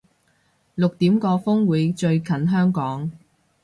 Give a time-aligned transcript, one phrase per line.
[0.73, 3.11] 六點個風會最近香港